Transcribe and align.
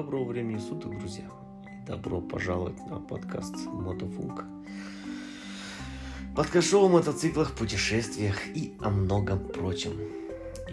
Доброго 0.00 0.24
времени 0.24 0.56
суток, 0.56 0.98
друзья. 0.98 1.30
Добро 1.86 2.22
пожаловать 2.22 2.78
на 2.88 3.00
подкаст 3.00 3.54
Мотофунк. 3.66 4.46
Подкаст-шоу 6.34 6.86
о 6.86 6.88
мотоциклах, 6.88 7.52
путешествиях 7.52 8.38
и 8.56 8.72
о 8.80 8.88
многом 8.88 9.40
прочем. 9.40 9.92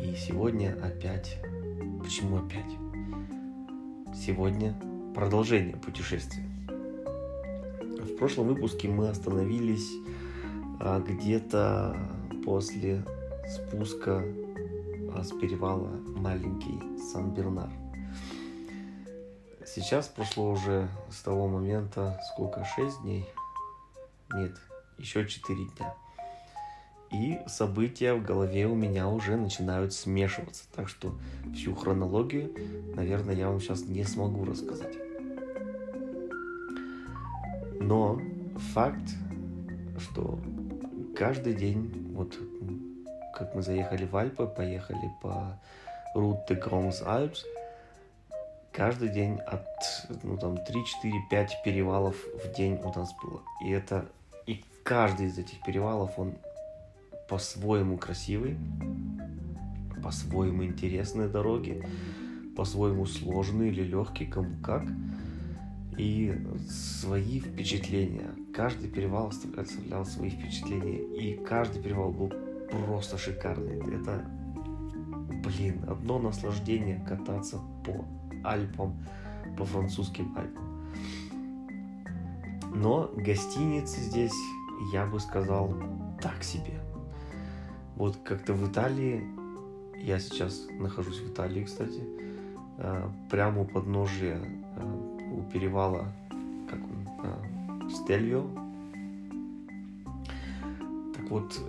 И 0.02 0.16
сегодня 0.16 0.78
опять... 0.82 1.42
Почему 2.02 2.38
опять? 2.38 2.72
Сегодня 4.16 4.74
продолжение 5.14 5.76
путешествия. 5.76 6.46
В 8.00 8.16
прошлом 8.16 8.48
выпуске 8.48 8.88
мы 8.88 9.10
остановились 9.10 9.92
а, 10.80 11.02
где-то 11.02 11.98
после 12.46 13.04
спуска 13.46 14.24
а, 15.14 15.22
с 15.22 15.32
перевала 15.32 15.92
маленький 16.16 16.80
Сан-Бернар. 17.12 17.87
Сейчас 19.80 20.08
прошло 20.08 20.50
уже 20.50 20.88
с 21.12 21.22
того 21.22 21.48
момента 21.48 22.20
сколько? 22.34 22.66
6 22.66 23.04
дней? 23.04 23.30
Нет, 24.34 24.54
еще 24.98 25.24
4 25.24 25.66
дня. 25.78 25.94
И 27.12 27.40
события 27.46 28.16
в 28.16 28.24
голове 28.24 28.66
у 28.66 28.74
меня 28.74 29.08
уже 29.08 29.38
начинают 29.38 29.94
смешиваться. 29.94 30.64
Так 30.76 30.90
что 30.90 31.14
всю 31.54 31.76
хронологию, 31.76 32.52
наверное, 32.96 33.36
я 33.36 33.50
вам 33.50 33.60
сейчас 33.62 33.84
не 33.84 34.04
смогу 34.04 34.46
рассказать. 34.46 34.96
Но 37.80 38.20
факт, 38.74 39.08
что 40.00 40.40
каждый 41.16 41.54
день, 41.54 42.16
вот 42.16 42.36
как 43.36 43.54
мы 43.54 43.62
заехали 43.62 44.08
в 44.08 44.18
Альпы, 44.18 44.48
поехали 44.48 45.12
по 45.22 45.62
Route 46.16 46.48
de 46.50 46.60
Grands 46.60 47.06
Alpes, 47.06 47.44
каждый 48.78 49.10
день 49.10 49.40
от, 49.40 49.66
ну 50.22 50.38
там, 50.38 50.56
3, 50.56 50.86
4, 50.86 51.14
5 51.32 51.64
перевалов 51.66 52.16
в 52.16 52.56
день 52.56 52.80
у 52.84 52.94
нас 52.94 53.12
было. 53.24 53.42
И 53.66 53.72
это, 53.72 54.08
и 54.46 54.64
каждый 54.84 55.26
из 55.26 55.38
этих 55.40 55.64
перевалов, 55.66 56.12
он 56.18 56.36
по-своему 57.28 57.98
красивый, 57.98 58.56
по-своему 60.04 60.64
интересные 60.64 61.28
дороги, 61.28 61.84
по-своему 62.56 63.08
сложные 63.08 63.72
или 63.72 63.82
легкие, 63.82 64.30
кому 64.30 64.56
как. 64.62 64.84
И 65.98 66.40
свои 66.70 67.40
впечатления. 67.40 68.30
Каждый 68.54 68.90
перевал 68.90 69.30
оставлял 69.30 70.06
свои 70.06 70.30
впечатления. 70.30 71.00
И 71.18 71.44
каждый 71.44 71.82
перевал 71.82 72.12
был 72.12 72.32
просто 72.70 73.18
шикарный. 73.18 73.80
Это, 73.80 74.24
блин, 75.44 75.84
одно 75.90 76.20
наслаждение 76.20 77.04
кататься 77.08 77.60
по 77.84 78.06
Альпам, 78.48 78.96
по 79.58 79.66
французским 79.66 80.36
Альпам. 80.38 80.68
Но 82.74 83.10
гостиницы 83.16 84.00
здесь, 84.02 84.36
я 84.94 85.06
бы 85.06 85.20
сказал, 85.20 85.74
так 86.22 86.44
себе. 86.44 86.80
Вот 87.96 88.18
как-то 88.24 88.54
в 88.54 88.72
Италии, 88.72 89.24
я 90.04 90.20
сейчас 90.20 90.68
нахожусь 90.80 91.20
в 91.20 91.32
Италии, 91.32 91.64
кстати, 91.64 92.04
э, 92.78 93.10
прямо 93.30 93.62
у 93.62 93.66
подножия, 93.66 94.38
э, 94.38 95.34
у 95.34 95.42
перевала, 95.52 96.14
как 96.70 96.80
он, 96.80 97.08
э, 97.24 97.90
Стельвио. 97.90 98.46
Так 101.16 101.32
вот, 101.32 101.60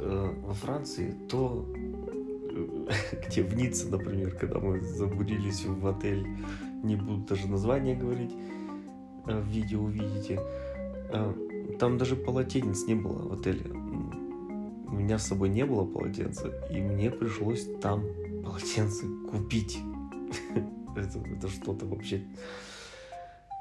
во 0.47 0.55
Франции 0.55 1.15
то 1.29 1.65
где 3.27 3.43
в 3.43 3.55
Ницце, 3.55 3.89
например, 3.89 4.33
когда 4.33 4.59
мы 4.59 4.81
забудились 4.81 5.65
в 5.65 5.87
отель, 5.87 6.27
не 6.83 6.97
буду 6.97 7.27
даже 7.27 7.49
название 7.49 7.97
говорить, 7.97 8.35
в 9.25 9.47
видео 9.47 9.83
увидите, 9.83 10.41
там 11.79 11.99
даже 11.99 12.17
полотенец 12.17 12.85
не 12.87 12.95
было 12.95 13.29
в 13.29 13.33
отеле. 13.33 13.71
У 13.71 14.93
меня 14.93 15.19
с 15.19 15.27
собой 15.27 15.49
не 15.49 15.65
было 15.65 15.85
полотенца, 15.85 16.49
и 16.71 16.81
мне 16.81 17.11
пришлось 17.11 17.67
там 17.81 18.05
полотенце 18.43 19.07
купить. 19.31 19.79
это, 20.97 21.19
это 21.19 21.49
что-то 21.49 21.87
вообще 21.87 22.23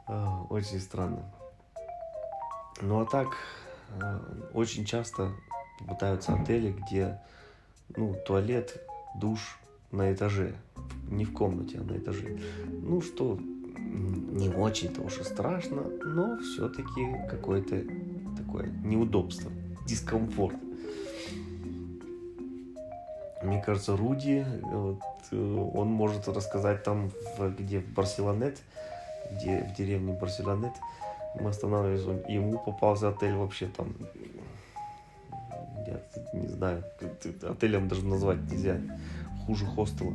а, 0.08 0.44
очень 0.50 0.80
странно. 0.80 1.32
Ну 2.82 3.02
а 3.02 3.06
так, 3.06 3.28
очень 4.54 4.86
часто 4.86 5.32
попадаются 5.80 6.34
отели, 6.34 6.72
где 6.72 7.20
ну, 7.96 8.16
туалет, 8.26 8.82
душ 9.16 9.60
на 9.92 10.14
этаже. 10.14 10.56
Не 11.10 11.26
в 11.26 11.34
комнате, 11.34 11.80
а 11.80 11.84
на 11.84 11.98
этаже. 11.98 12.40
Ну 12.68 13.02
что, 13.02 13.40
не 13.40 14.50
очень-то 14.50 15.02
уж 15.02 15.20
и 15.20 15.24
страшно, 15.24 15.84
но 16.04 16.38
все-таки 16.40 17.08
какое-то 17.30 17.84
такое 18.38 18.68
неудобство, 18.84 19.52
дискомфорт. 19.86 20.56
Мне 23.44 23.62
кажется, 23.62 23.96
Руди, 23.96 24.46
вот, 24.64 25.00
э, 25.32 25.72
он 25.76 25.88
может 25.88 26.28
рассказать 26.28 26.84
там, 26.84 27.12
в, 27.38 27.56
где 27.56 27.80
в 27.80 27.94
Барселонет, 27.94 28.58
где 29.32 29.64
в 29.64 29.78
деревне 29.78 30.14
Барселонет, 30.14 30.74
мы 31.40 31.52
останавливались, 31.52 32.28
ему 32.28 32.58
попался 32.58 33.10
отель 33.10 33.36
вообще 33.36 33.68
там, 33.68 33.94
я 35.86 36.02
не 36.34 36.48
знаю, 36.48 36.84
отелем 37.44 37.88
даже 37.88 38.06
назвать 38.06 38.40
нельзя, 38.52 38.82
хуже 39.48 39.66
хостела. 39.66 40.14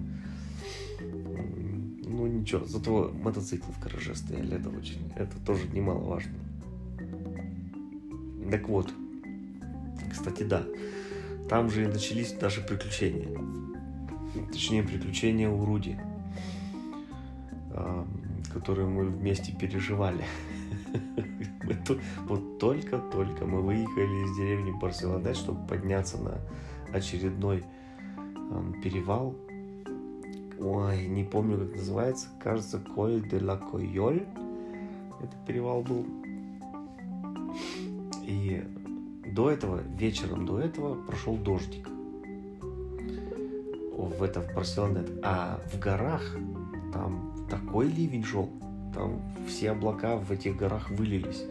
Ну 1.00 2.26
ничего, 2.26 2.66
зато 2.66 3.10
мотоциклы 3.22 3.72
в 3.72 3.82
гараже 3.82 4.14
стояли, 4.14 4.58
это 4.58 4.68
очень, 4.68 5.10
это 5.16 5.34
тоже 5.44 5.66
немаловажно. 5.72 6.34
Так 8.50 8.68
вот, 8.68 8.92
кстати, 10.10 10.42
да, 10.42 10.62
там 11.48 11.70
же 11.70 11.84
и 11.84 11.86
начались 11.86 12.38
наши 12.38 12.60
приключения. 12.60 13.28
Точнее, 14.50 14.82
приключения 14.82 15.48
у 15.48 15.64
Руди, 15.64 15.98
которые 18.52 18.86
мы 18.86 19.06
вместе 19.06 19.52
переживали. 19.52 20.24
Вот 22.28 22.58
только-только 22.58 23.46
мы 23.46 23.62
выехали 23.62 24.24
из 24.24 24.36
деревни 24.36 24.72
Барселонет, 24.72 25.36
чтобы 25.36 25.66
подняться 25.66 26.18
на 26.18 26.38
очередной 26.92 27.64
перевал. 28.82 29.34
Ой, 30.60 31.06
не 31.06 31.24
помню, 31.24 31.58
как 31.58 31.76
называется. 31.76 32.28
Кажется, 32.42 32.78
Коль 32.78 33.20
де 33.28 33.38
ла 33.38 33.56
Койоль. 33.56 34.26
Это 35.20 35.36
перевал 35.46 35.82
был. 35.82 36.06
И 38.22 38.62
до 39.26 39.50
этого, 39.50 39.80
вечером 39.96 40.46
до 40.46 40.60
этого 40.60 40.94
прошел 40.94 41.36
дождик. 41.36 41.88
В 43.96 44.22
это 44.22 44.40
в 44.40 44.54
Барселонет. 44.54 45.10
А 45.22 45.60
в 45.72 45.78
горах 45.78 46.22
там 46.92 47.46
такой 47.48 47.88
ливень 47.88 48.24
шел. 48.24 48.50
Там 48.94 49.20
все 49.46 49.70
облака 49.70 50.16
в 50.16 50.30
этих 50.30 50.56
горах 50.56 50.90
вылились. 50.90 51.44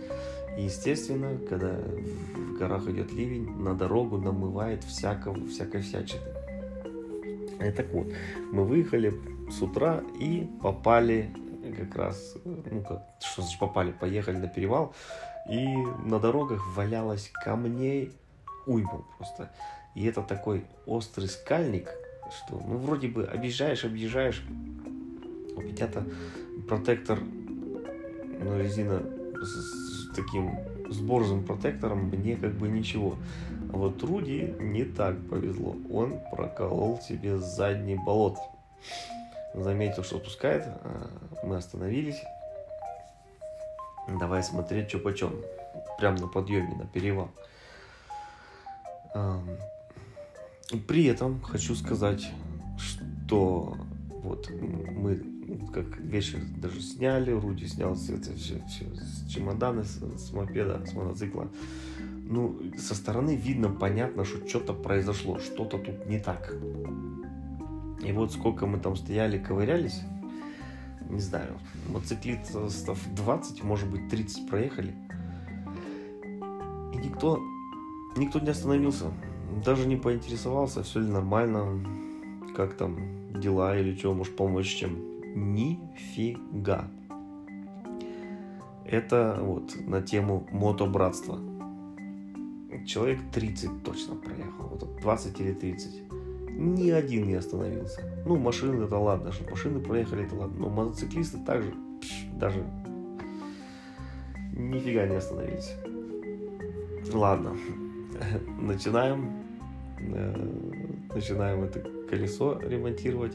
И, 0.58 0.64
естественно, 0.64 1.38
когда 1.50 1.76
в 1.76 2.58
горах 2.60 2.88
идет 2.88 3.14
ливень, 3.14 3.50
на 3.58 3.74
дорогу 3.74 4.18
намывает 4.18 4.84
всякого, 4.84 5.48
всякой 5.48 5.82
всячины. 5.82 6.22
И 7.66 7.72
так 7.72 7.92
вот, 7.94 8.08
мы 8.52 8.64
выехали 8.66 9.14
с 9.50 9.62
утра 9.62 10.04
и 10.20 10.50
попали 10.62 11.34
как 11.78 11.96
раз, 11.96 12.36
ну 12.44 12.82
как, 12.82 13.04
что 13.20 13.42
значит 13.42 13.60
попали, 13.60 13.92
поехали 13.92 14.38
на 14.38 14.48
перевал, 14.48 14.94
и 15.50 15.68
на 16.06 16.20
дорогах 16.20 16.62
валялось 16.76 17.32
камней 17.44 18.12
уйма 18.66 19.04
просто. 19.18 19.52
И 19.96 20.06
это 20.06 20.22
такой 20.22 20.66
острый 20.86 21.28
скальник, 21.28 21.90
что, 22.32 22.62
ну, 22.66 22.78
вроде 22.78 23.08
бы 23.10 23.26
объезжаешь, 23.26 23.84
объезжаешь, 23.84 24.44
у 25.56 25.62
меня-то 25.62 26.06
протектор, 26.68 27.20
ну, 27.20 28.58
резина 28.58 29.02
с, 29.42 30.12
с 30.12 30.16
таким 30.16 30.52
с 30.90 31.00
борзым 31.00 31.44
протектором 31.44 32.10
мне 32.10 32.36
как 32.36 32.54
бы 32.54 32.68
ничего. 32.68 33.16
Вот 33.72 34.04
Руди 34.04 34.56
не 34.60 34.84
так 34.84 35.16
повезло. 35.30 35.76
Он 35.92 36.20
проколол 36.32 37.00
себе 37.00 37.40
задний 37.40 37.96
болот. 37.96 38.38
Заметил, 39.54 40.04
что 40.04 40.18
спускает. 40.18 40.64
А, 40.66 41.10
мы 41.44 41.58
остановились. 41.58 42.22
Давай 44.20 44.44
смотреть, 44.44 44.90
что 44.90 45.00
почем. 45.00 45.34
Прям 45.98 46.16
на 46.16 46.28
подъеме, 46.28 46.76
на 46.76 46.86
перевал. 46.88 47.30
При 50.88 51.06
этом 51.06 51.42
хочу 51.42 51.76
сказать, 51.76 52.30
что 52.78 53.78
вот 54.24 54.50
мы 54.50 55.22
как 55.74 55.98
вечер 55.98 56.40
даже 56.58 56.82
сняли, 56.82 57.32
Руди 57.32 57.66
снял 57.66 57.96
все 57.96 58.16
это 58.16 58.34
все, 58.36 58.64
все 58.68 58.86
с 58.96 59.28
чемоданы, 59.30 59.84
с, 59.84 60.00
с 60.00 60.32
мопеда, 60.32 60.86
с 60.86 60.94
мотоцикла. 60.94 61.50
Ну, 62.32 62.56
со 62.78 62.96
стороны 62.96 63.36
видно, 63.36 63.68
понятно, 63.68 64.24
что 64.24 64.48
что-то 64.48 64.72
произошло, 64.74 65.38
что-то 65.40 65.78
тут 65.78 66.06
не 66.06 66.18
так. 66.18 66.56
И 68.02 68.14
вот 68.14 68.32
сколько 68.32 68.66
мы 68.66 68.80
там 68.80 68.96
стояли, 68.96 69.38
ковырялись, 69.38 70.02
не 71.10 71.20
знаю, 71.20 71.58
мотоциклистов 71.90 72.98
20, 73.18 73.64
может 73.66 73.92
быть, 73.92 74.08
30 74.08 74.50
проехали. 74.50 74.96
И 76.94 76.98
никто, 77.00 77.38
никто 78.16 78.40
не 78.40 78.52
остановился. 78.52 79.12
Даже 79.66 79.86
не 79.86 79.98
поинтересовался, 79.98 80.84
все 80.84 81.02
ли 81.02 81.08
нормально, 81.08 81.86
как 82.56 82.76
там 82.76 83.42
дела 83.42 83.76
или 83.76 83.94
что, 83.94 84.14
может 84.14 84.38
помочь 84.38 84.74
чем. 84.74 84.98
Нифига. 85.36 86.90
Это 88.86 89.38
вот 89.42 89.76
на 89.86 90.02
тему 90.02 90.48
мотобратства. 90.50 91.51
Человек 92.86 93.20
30 93.34 93.84
точно 93.84 94.16
проехал, 94.16 94.68
вот 94.68 95.02
20 95.02 95.40
или 95.40 95.54
30 95.54 96.12
ни 96.62 96.92
один 96.92 97.28
не 97.28 97.36
остановился. 97.36 98.02
Ну, 98.26 98.38
машины 98.38 98.84
это 98.84 98.98
ладно, 98.98 99.32
что 99.32 99.50
машины 99.50 99.80
проехали, 99.80 100.26
это 100.26 100.36
ладно. 100.36 100.60
Но 100.60 100.70
мотоциклисты 100.70 101.40
также 101.40 101.74
даже 102.34 102.64
нифига 104.54 105.08
не 105.08 105.16
остановились. 105.16 105.74
Ладно, 107.14 107.58
начинаем. 108.62 109.44
Э, 110.00 111.06
начинаем 111.14 111.64
это 111.64 111.80
колесо 112.10 112.60
ремонтировать. 112.60 113.34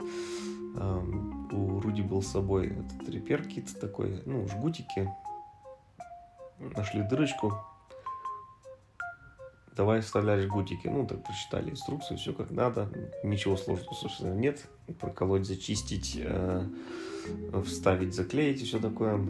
У 1.53 1.81
Руди 1.81 2.03
был 2.03 2.21
с 2.21 2.27
собой 2.27 2.67
этот 2.67 3.09
репер-кит 3.09 3.81
такой, 3.81 4.23
ну, 4.27 4.47
жгутики. 4.47 5.11
Нашли 6.59 7.03
дырочку, 7.03 7.55
давай 9.77 10.01
вставлять 10.01 10.43
жгутики. 10.43 10.89
Ну, 10.89 11.07
так 11.07 11.23
прочитали 11.23 11.71
инструкцию, 11.71 12.19
все 12.19 12.33
как 12.33 12.51
надо. 12.51 12.89
Ничего 13.23 13.57
сложного, 13.57 13.95
собственно, 13.95 14.35
нет. 14.35 14.67
Проколоть, 15.01 15.47
зачистить, 15.47 16.19
э, 16.19 16.67
вставить, 17.65 18.15
заклеить 18.15 18.63
и 18.63 18.65
все 18.65 18.79
такое. 18.79 19.21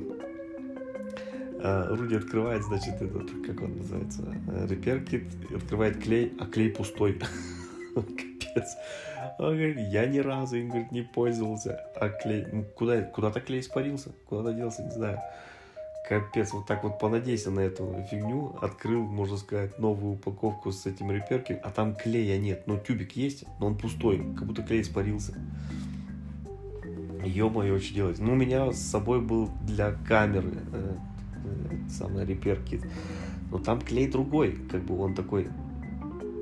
Э, 1.59 1.95
Руди 1.95 2.15
открывает, 2.15 2.63
значит, 2.63 3.03
этот, 3.03 3.31
как 3.45 3.61
он 3.63 3.77
называется, 3.79 4.23
э, 4.49 4.67
реперкит, 4.69 5.25
открывает 5.55 6.03
клей, 6.03 6.33
а 6.39 6.47
клей 6.47 6.71
пустой. 6.71 7.21
Капец. 7.95 8.77
Он 9.39 9.55
говорит, 9.55 9.79
я 9.79 10.07
ни 10.07 10.19
разу 10.19 10.57
им, 10.57 10.69
говорит, 10.69 10.93
не 10.93 11.03
пользовался. 11.03 11.81
А 11.97 12.09
клей, 12.09 12.47
ну, 12.53 12.65
куда, 12.65 13.03
куда-то 13.03 13.41
клей 13.41 13.61
испарился, 13.61 14.13
куда-то 14.27 14.55
делся, 14.55 14.85
не 14.85 14.93
знаю. 14.93 15.21
Капец, 16.09 16.53
вот 16.53 16.67
так 16.67 16.85
вот 16.85 17.01
понадейся 17.01 17.51
на 17.51 17.61
эту 17.61 18.05
фигню. 18.09 18.57
Открыл, 18.63 19.03
можно 19.03 19.37
сказать, 19.37 19.79
новую 19.81 20.15
упаковку 20.15 20.71
с 20.71 20.87
этим 20.87 21.11
реперки, 21.11 21.59
а 21.65 21.71
там 21.71 21.97
клея 21.97 22.39
нет. 22.39 22.63
Ну, 22.67 22.79
тюбик 22.79 23.17
есть, 23.17 23.45
но 23.59 23.67
он 23.67 23.77
пустой, 23.77 24.19
как 24.37 24.47
будто 24.47 24.63
клей 24.63 24.83
испарился. 24.83 25.35
Ё-моё, 27.25 27.81
что 27.81 27.95
делать? 27.95 28.19
Ну, 28.21 28.35
у 28.35 28.37
меня 28.37 28.73
с 28.73 28.79
собой 28.79 29.21
был 29.21 29.51
для 29.67 29.93
камеры 29.93 30.53
э, 30.73 30.95
э, 31.45 31.89
самый 31.91 32.25
реперкит. 32.25 32.87
Но 33.51 33.59
там 33.59 33.81
клей 33.81 34.09
другой, 34.09 34.57
как 34.71 34.85
бы 34.85 34.97
он 35.01 35.15
такой. 35.15 35.49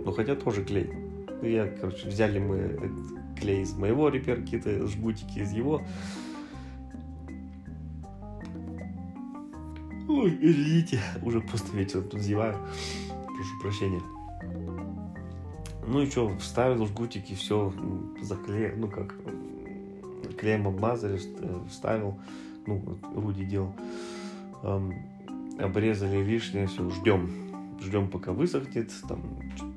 Ну, 0.05 0.13
хотя 0.13 0.35
тоже 0.35 0.63
клей. 0.63 0.91
Я, 1.43 1.69
короче, 1.69 2.09
взяли 2.09 2.39
мы 2.39 2.93
клей 3.41 3.63
из 3.63 3.73
моего 3.73 4.11
реперкита, 4.11 4.87
жгутики 4.87 5.39
из 5.39 5.53
его. 5.53 5.83
Ой, 10.09 10.39
извините, 10.41 11.01
уже 11.23 11.41
просто 11.41 11.77
вечером 11.77 12.09
тут 12.09 12.21
зеваю. 12.21 12.57
Прошу 13.09 13.61
прощения. 13.63 14.03
Ну 15.87 16.03
и 16.03 16.07
что, 16.07 16.37
вставил 16.39 16.87
жгутики, 16.87 17.35
все, 17.35 17.73
заклеил, 18.23 18.77
ну 18.77 18.89
как, 18.89 19.15
клеем 20.39 20.67
обмазали, 20.67 21.21
вставил, 21.69 22.19
ну, 22.67 22.99
Руди 23.15 23.45
делал. 23.45 23.75
Эм, 24.63 24.95
обрезали 25.59 26.23
лишнее, 26.23 26.67
все, 26.67 26.89
ждем. 26.91 27.31
Ждем, 27.81 28.09
пока 28.09 28.33
высохнет, 28.33 28.91
там 29.09 29.21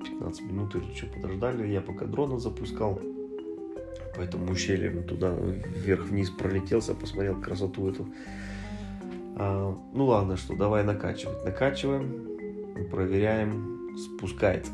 15 0.03 0.41
минут 0.43 0.75
или 0.75 0.93
что 0.93 1.07
подождали. 1.07 1.67
Я 1.67 1.81
пока 1.81 2.05
дрона 2.05 2.39
запускал 2.39 3.01
по 4.15 4.21
этому 4.21 4.47
туда 5.03 5.35
вверх-вниз 5.35 6.31
пролетелся, 6.31 6.93
посмотрел 6.95 7.39
красоту 7.39 7.89
эту. 7.89 8.07
А, 9.39 9.77
ну 9.93 10.05
ладно, 10.05 10.35
что, 10.35 10.55
давай 10.55 10.83
накачивать. 10.83 11.45
Накачиваем, 11.45 12.89
проверяем, 12.89 13.95
спускает. 13.95 14.67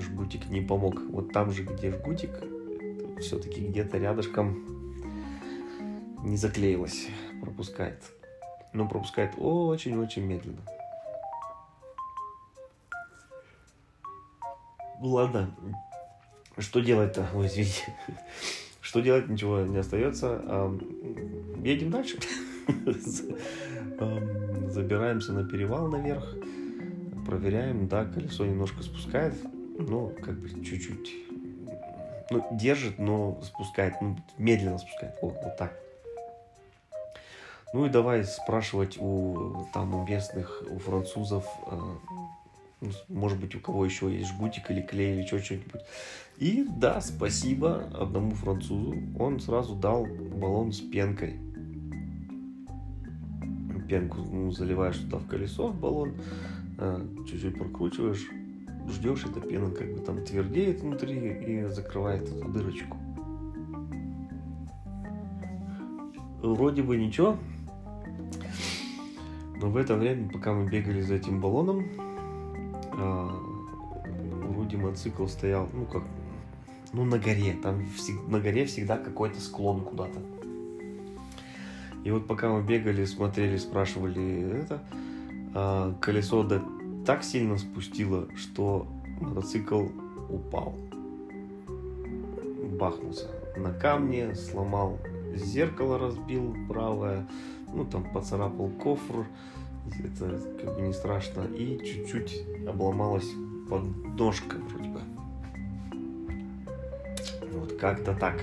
Жгутик 0.00 0.46
не 0.46 0.60
помог. 0.60 1.00
Вот 1.10 1.32
там 1.32 1.52
же, 1.52 1.62
где 1.62 1.92
жгутик, 1.92 2.30
все-таки 3.20 3.60
где-то 3.68 3.98
рядышком 3.98 4.64
не 6.24 6.36
заклеилось. 6.36 7.06
Пропускает. 7.40 8.02
Но 8.72 8.88
пропускает 8.88 9.34
очень-очень 9.38 10.24
медленно. 10.24 10.62
Ну 15.00 15.10
ладно, 15.10 15.54
что 16.58 16.80
делать-то? 16.80 17.28
Ой, 17.32 17.46
извините. 17.46 17.94
Что 18.80 19.00
делать, 19.00 19.28
ничего 19.28 19.60
не 19.60 19.76
остается. 19.76 20.42
Едем 21.62 21.90
дальше. 21.90 22.18
Забираемся 24.70 25.32
на 25.32 25.44
перевал 25.44 25.88
наверх, 25.88 26.34
проверяем, 27.26 27.88
да, 27.88 28.04
колесо 28.04 28.44
немножко 28.44 28.82
спускает, 28.82 29.34
ну, 29.78 30.14
как 30.22 30.38
бы 30.38 30.48
чуть-чуть, 30.64 31.14
ну, 32.30 32.46
держит, 32.52 32.98
но 32.98 33.40
спускает, 33.42 33.94
ну, 34.00 34.16
медленно 34.38 34.78
спускает, 34.78 35.14
вот, 35.22 35.34
вот 35.42 35.56
так. 35.56 35.72
Ну 37.74 37.84
и 37.84 37.90
давай 37.90 38.24
спрашивать 38.24 38.96
у 38.98 39.66
там 39.74 39.94
у 39.94 40.06
местных, 40.06 40.62
у 40.70 40.78
французов, 40.78 41.44
э, 41.66 41.76
ну, 42.80 42.90
может 43.08 43.38
быть, 43.38 43.54
у 43.54 43.60
кого 43.60 43.84
еще 43.84 44.10
есть 44.10 44.30
жгутик 44.30 44.70
или 44.70 44.80
клей 44.80 45.18
или 45.18 45.26
что-нибудь. 45.26 45.82
И 46.38 46.64
да, 46.66 47.00
спасибо 47.00 47.90
одному 47.98 48.30
французу, 48.30 48.94
он 49.18 49.40
сразу 49.40 49.74
дал 49.74 50.06
баллон 50.06 50.72
с 50.72 50.80
пенкой 50.80 51.47
пенку 53.88 54.18
ну, 54.20 54.50
заливаешь 54.50 54.98
туда 54.98 55.18
в 55.18 55.26
колесо, 55.26 55.68
в 55.68 55.80
баллон, 55.80 56.14
э, 56.78 57.06
чуть-чуть 57.26 57.58
прокручиваешь, 57.58 58.28
ждешь, 58.88 59.24
эта 59.24 59.40
пена 59.40 59.70
как 59.70 59.92
бы 59.92 60.00
там 60.00 60.24
твердеет 60.24 60.80
внутри 60.80 61.16
и 61.16 61.64
закрывает 61.64 62.22
эту 62.28 62.48
дырочку. 62.48 62.96
Вроде 66.40 66.82
бы 66.82 66.96
ничего, 66.96 67.36
но 69.60 69.70
в 69.70 69.76
это 69.76 69.96
время, 69.96 70.28
пока 70.30 70.52
мы 70.52 70.70
бегали 70.70 71.00
за 71.00 71.14
этим 71.14 71.40
баллоном, 71.40 71.84
э, 72.96 73.28
вроде 74.48 74.76
мотоцикл 74.76 75.26
стоял, 75.26 75.68
ну 75.72 75.84
как, 75.84 76.04
ну 76.92 77.04
на 77.04 77.18
горе, 77.18 77.54
там 77.60 77.84
на 78.28 78.38
горе 78.38 78.66
всегда 78.66 78.98
какой-то 78.98 79.40
склон 79.40 79.80
куда-то. 79.80 80.37
И 82.08 82.10
вот 82.10 82.26
пока 82.26 82.48
мы 82.48 82.62
бегали, 82.62 83.04
смотрели, 83.04 83.58
спрашивали 83.58 84.62
это, 84.62 84.82
а, 85.54 85.94
колесо 86.00 86.42
да 86.42 86.62
так 87.04 87.22
сильно 87.22 87.58
спустило, 87.58 88.26
что 88.34 88.86
мотоцикл 89.20 89.88
упал. 90.30 90.74
Бахнулся 92.80 93.26
на 93.58 93.74
камне, 93.74 94.34
сломал 94.34 94.98
зеркало, 95.34 95.98
разбил 95.98 96.56
правое, 96.66 97.28
ну 97.74 97.84
там 97.84 98.10
поцарапал 98.10 98.70
кофр, 98.70 99.26
это 100.02 100.40
как 100.62 100.76
бы 100.76 100.80
не 100.80 100.94
страшно, 100.94 101.42
и 101.42 101.76
чуть-чуть 101.84 102.42
обломалась 102.66 103.28
подножка 103.68 104.56
вроде 104.56 104.88
бы. 104.88 105.00
Вот 107.52 107.74
как-то 107.74 108.14
так. 108.14 108.42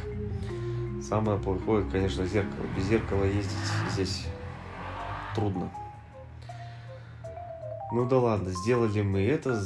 Самое 1.07 1.37
плохое, 1.37 1.85
конечно, 1.91 2.25
зеркало. 2.25 2.65
Без 2.75 2.85
зеркала 2.85 3.25
ездить 3.25 3.55
здесь 3.91 4.25
трудно. 5.35 5.69
Ну 7.91 8.09
да 8.09 8.17
ладно, 8.17 8.49
сделали 8.49 9.03
мы 9.03 9.21
это, 9.21 9.61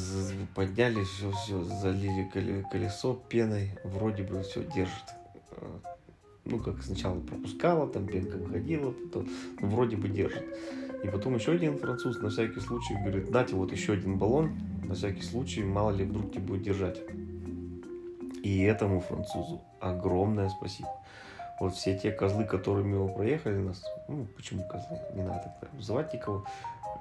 подняли 0.54 1.02
все, 1.06 1.32
все, 1.32 1.64
залили 1.64 2.30
колесо 2.70 3.18
пеной, 3.30 3.72
вроде 3.86 4.24
бы 4.24 4.44
все 4.44 4.66
держит. 4.66 5.06
А, 5.52 5.80
ну, 6.44 6.60
как 6.60 6.84
сначала 6.84 7.18
пропускала, 7.22 7.88
там 7.88 8.06
пенка 8.06 8.36
выходила, 8.36 8.92
потом, 8.92 9.30
ну, 9.62 9.70
вроде 9.70 9.96
бы 9.96 10.10
держит. 10.10 10.44
И 11.06 11.08
потом 11.08 11.36
еще 11.36 11.54
один 11.54 11.78
француз 11.78 12.20
на 12.20 12.30
всякий 12.30 12.60
случай 12.60 12.96
говорит, 12.96 13.32
дайте 13.32 13.56
вот 13.56 13.72
еще 13.72 13.94
один 13.94 14.18
баллон, 14.18 14.60
на 14.84 14.94
всякий 14.94 15.24
случай, 15.24 15.64
мало 15.64 15.92
ли 15.92 16.04
вдруг 16.04 16.34
тебе 16.34 16.42
будет 16.42 16.64
держать. 16.64 17.02
И 18.44 18.62
этому 18.64 19.00
французу 19.00 19.62
огромное 19.80 20.50
спасибо 20.50 20.90
вот 21.60 21.76
все 21.76 21.98
те 21.98 22.12
козлы, 22.12 22.46
которыми 22.46 22.98
мы 22.98 23.14
проехали 23.14 23.58
нас, 23.58 23.84
ну, 24.08 24.26
почему 24.36 24.64
козлы, 24.68 24.98
не 25.14 25.24
надо 25.24 25.54
так 25.60 25.74
называть 25.74 26.14
никого, 26.14 26.46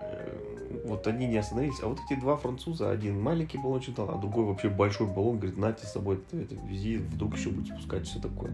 э, 0.01 0.83
вот 0.85 1.07
они 1.07 1.27
не 1.27 1.39
остановились, 1.39 1.81
а 1.83 1.89
вот 1.89 1.99
эти 2.09 2.19
два 2.19 2.37
француза, 2.37 2.91
один 2.91 3.21
маленький 3.21 3.59
баллончик 3.59 3.95
дал, 3.95 4.11
а 4.11 4.19
другой 4.19 4.45
вообще 4.45 4.69
большой 4.69 5.07
баллон, 5.07 5.39
говорит, 5.39 5.59
нате 5.59 5.87
с 5.87 5.93
собой, 5.93 6.21
это 6.33 6.55
вези, 6.67 6.99
вдруг 6.99 7.37
еще 7.37 7.51
будете 7.51 7.75
пускать, 7.75 8.07
все 8.07 8.21
такое. 8.21 8.53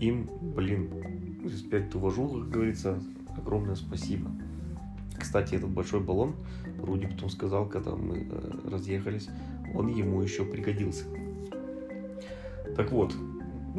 им, 0.00 0.28
блин, 0.40 1.42
респект, 1.44 1.94
уважу, 1.94 2.28
как 2.28 2.50
говорится, 2.50 2.98
огромное 3.36 3.76
спасибо. 3.76 4.30
Кстати, 5.18 5.56
этот 5.56 5.70
большой 5.70 6.00
баллон, 6.00 6.34
Руди 6.80 7.06
потом 7.06 7.28
сказал, 7.28 7.66
когда 7.66 7.90
мы 7.96 8.28
э, 8.30 8.70
разъехались, 8.70 9.28
он 9.74 9.88
ему 9.88 10.22
еще 10.22 10.44
пригодился. 10.44 11.04
Так 12.76 12.92
вот, 12.92 13.14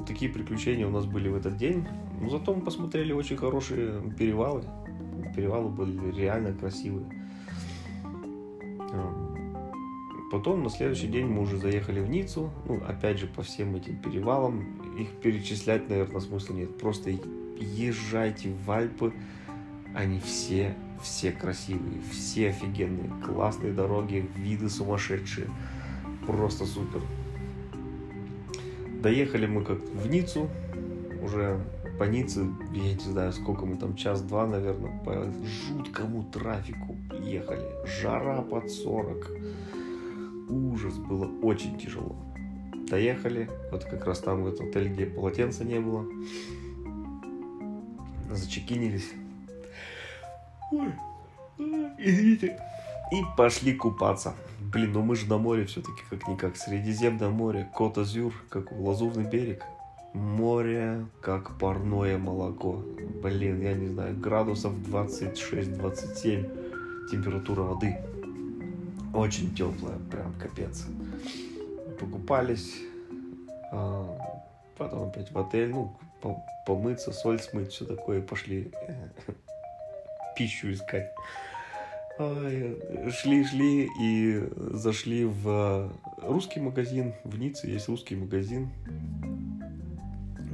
такие 0.01 0.32
приключения 0.32 0.88
у 0.88 0.91
нас 0.91 1.06
были 1.06 1.29
в 1.29 1.36
этот 1.36 1.58
день. 1.58 1.86
Но 2.22 2.29
зато 2.29 2.53
мы 2.53 2.62
посмотрели 2.62 3.12
очень 3.13 3.38
хорошие 3.38 4.01
перевалы. 4.18 4.63
Перевалы 5.36 5.70
были 5.70 6.12
реально 6.15 6.53
красивые. 6.53 7.06
Эм, 8.91 9.62
потом 10.32 10.63
на 10.63 10.70
следующий 10.70 11.08
день 11.08 11.27
мы 11.27 11.41
уже 11.41 11.58
заехали 11.58 12.00
в 12.00 12.10
Ниццу. 12.10 12.51
Ну, 12.68 12.82
опять 12.88 13.20
же, 13.20 13.27
по 13.27 13.41
всем 13.41 13.75
этим 13.75 13.98
перевалам. 13.98 14.65
Их 14.98 15.10
перечислять, 15.22 15.89
наверное, 15.89 16.22
смысла 16.22 16.53
нет. 16.53 16.77
Просто 16.77 17.12
езжайте 17.58 18.53
в 18.65 18.72
Альпы. 18.72 19.13
Они 19.96 20.20
все, 20.20 20.75
все 21.01 21.32
красивые, 21.32 22.01
все 22.12 22.50
офигенные. 22.50 23.12
Классные 23.25 23.74
дороги, 23.74 24.27
виды 24.36 24.70
сумасшедшие. 24.70 25.48
Просто 26.27 26.65
супер. 26.65 27.01
Доехали 29.01 29.46
мы 29.46 29.63
как 29.63 29.79
в 29.79 30.10
Ниццу. 30.10 30.50
Уже 31.24 31.60
по 31.98 32.03
Ницце, 32.03 32.48
я 32.74 32.94
не 32.94 33.00
знаю, 33.00 33.32
сколько 33.34 33.65
мы 33.65 33.77
там, 33.77 33.96
час-два, 33.96 34.48
наверное, 34.48 34.98
по 35.03 35.32
жуткому 35.46 36.24
трафику 36.24 36.98
ехали. 37.22 37.65
Жара 37.86 38.41
под 38.41 38.70
40. 38.70 39.32
Ужас, 40.50 40.98
было 40.98 41.29
очень 41.41 41.77
тяжело. 41.77 42.15
Доехали, 42.89 43.50
вот 43.72 43.86
как 43.86 44.06
раз 44.06 44.20
там 44.20 44.44
в 44.44 44.48
этом 44.48 44.70
отеле, 44.70 44.89
где 44.89 45.06
полотенца 45.06 45.63
не 45.63 45.79
было. 45.79 46.06
Зачекинились. 48.32 49.12
Ой, 50.72 50.94
извините. 51.98 52.60
И 53.12 53.24
пошли 53.38 53.74
купаться. 53.74 54.36
Блин, 54.60 54.94
ну 54.94 55.01
мы 55.01 55.16
же 55.16 55.28
на 55.28 55.38
море 55.38 55.66
все-таки 55.66 56.01
как-никак. 56.10 56.58
Средиземное 56.58 57.30
море, 57.30 57.70
Кот-Азюр, 57.74 58.34
как 58.50 58.72
Лазурный 58.72 59.24
берег 59.24 59.63
море 60.13 61.06
как 61.22 61.58
парное 61.58 62.18
молоко. 62.18 62.84
Блин, 63.22 63.62
я 63.62 63.74
не 63.74 63.88
знаю, 63.88 64.18
градусов 64.18 64.74
26-27 64.74 67.10
температура 67.12 67.62
воды. 67.62 67.98
Очень 69.13 69.56
теплая, 69.56 69.98
прям 70.12 70.34
капец. 70.34 70.86
Покупались, 72.00 72.75
а, 73.72 74.44
потом 74.78 75.10
опять 75.10 75.32
в 75.32 75.38
отель, 75.38 75.70
ну, 75.70 75.96
помыться, 76.66 77.12
соль 77.12 77.39
смыть, 77.39 77.72
все 77.72 77.86
такое, 77.86 78.22
пошли 78.22 78.72
пищу 80.38 80.72
искать. 80.72 81.12
Шли, 82.20 83.44
шли 83.46 83.90
и 84.02 84.44
зашли 84.56 85.26
в 85.26 85.92
русский 86.22 86.60
магазин. 86.60 87.14
В 87.24 87.40
Ницце 87.40 87.68
есть 87.68 87.88
русский 87.88 88.16
магазин 88.16 88.70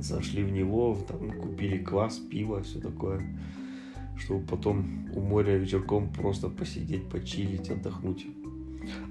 зашли 0.06 0.44
в 0.44 0.52
него, 0.52 0.98
там 1.08 1.32
купили 1.32 1.78
квас, 1.78 2.18
пиво, 2.18 2.62
все 2.62 2.80
такое, 2.80 3.22
чтобы 4.18 4.46
потом 4.46 5.10
у 5.14 5.22
моря 5.22 5.58
вечерком 5.58 6.12
просто 6.12 6.50
посидеть, 6.50 7.10
почилить, 7.10 7.70
отдохнуть. 7.70 8.26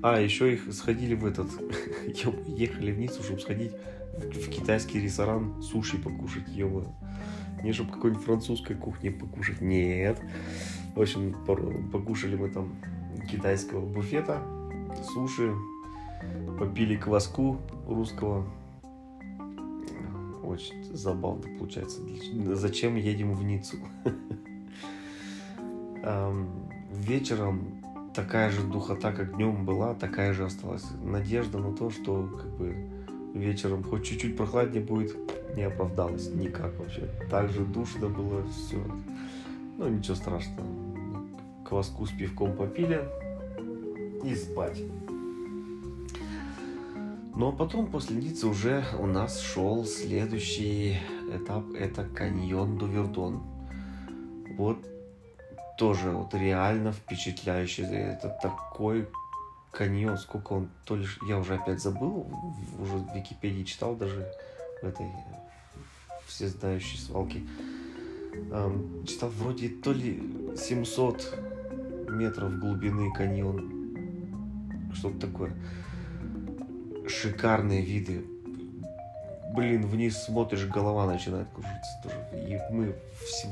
А, 0.02 0.20
еще 0.20 0.52
их 0.52 0.72
сходили 0.72 1.14
в 1.14 1.26
этот, 1.26 1.48
ехали 2.46 2.92
в 2.92 2.98
Ниццу, 2.98 3.22
чтобы 3.22 3.40
сходить 3.40 3.72
в 4.16 4.48
китайский 4.48 5.00
ресторан 5.00 5.60
суши 5.62 5.98
покушать, 5.98 6.48
ё 6.48 6.86
Не 7.64 7.72
чтобы 7.72 7.90
какой-нибудь 7.90 8.24
французской 8.24 8.76
кухни 8.76 9.08
покушать, 9.08 9.60
нет. 9.60 10.20
В 10.94 11.00
общем, 11.00 11.34
покушали 11.92 12.36
мы 12.36 12.50
там 12.50 12.76
китайского 13.30 13.84
буфета, 13.84 14.42
суши, 15.12 15.52
попили 16.58 16.96
кваску 16.96 17.58
русского, 17.88 18.46
очень 20.44 20.84
забавно 20.94 21.42
получается. 21.58 22.00
Зачем 22.52 22.96
едем 22.96 23.34
в 23.34 23.42
Ниццу? 23.42 23.76
Вечером 26.92 27.82
такая 28.14 28.50
же 28.50 28.62
духота, 28.62 29.12
как 29.12 29.34
днем 29.34 29.64
была, 29.64 29.94
такая 29.94 30.32
же 30.32 30.44
осталась. 30.44 30.86
Надежда 31.02 31.58
на 31.58 31.72
то, 31.72 31.90
что 31.90 32.28
как 32.40 32.50
бы 32.56 32.76
вечером 33.34 33.82
хоть 33.82 34.04
чуть-чуть 34.04 34.36
прохладнее 34.36 34.84
будет, 34.84 35.16
не 35.56 35.64
оправдалась 35.64 36.32
никак 36.32 36.78
вообще. 36.78 37.10
Так 37.28 37.50
же 37.50 37.64
душно 37.64 38.08
было 38.08 38.44
все. 38.48 38.80
Ну, 39.76 39.88
ничего 39.88 40.14
страшного. 40.14 40.66
Кваску 41.64 42.06
с 42.06 42.10
пивком 42.10 42.56
попили 42.56 43.04
и 44.22 44.34
спать. 44.34 44.80
Но 47.34 47.50
потом 47.50 47.90
после 47.90 48.16
Ниццы 48.16 48.46
уже 48.46 48.84
у 48.98 49.06
нас 49.06 49.40
шел 49.40 49.84
следующий 49.84 50.98
этап, 51.32 51.64
это 51.74 52.04
каньон 52.04 52.78
Дувердон. 52.78 53.42
Вот 54.56 54.78
тоже 55.76 56.10
вот 56.10 56.32
реально 56.34 56.92
впечатляющий. 56.92 57.84
Это 57.84 58.38
такой 58.40 59.08
каньон, 59.72 60.16
сколько 60.18 60.52
он, 60.52 60.68
то 60.84 60.94
лишь, 60.94 61.18
я 61.28 61.38
уже 61.38 61.54
опять 61.54 61.82
забыл, 61.82 62.26
уже 62.80 62.98
в 62.98 63.14
Википедии 63.14 63.64
читал 63.64 63.96
даже 63.96 64.30
в 64.80 64.86
этой 64.86 65.06
все 66.26 66.46
знающей 66.46 66.98
свалке. 66.98 67.42
Эм, 68.52 69.04
читал 69.06 69.30
вроде 69.30 69.68
то 69.68 69.92
ли 69.92 70.22
700 70.56 71.38
метров 72.08 72.58
глубины 72.58 73.12
каньон, 73.12 73.70
что-то 74.92 75.26
такое 75.26 75.52
шикарные 77.08 77.82
виды. 77.82 78.24
Блин, 79.54 79.86
вниз 79.86 80.16
смотришь, 80.16 80.66
голова 80.66 81.06
начинает 81.06 81.48
кружиться 81.50 82.00
тоже. 82.02 82.16
И 82.48 82.58
мы 82.72 82.94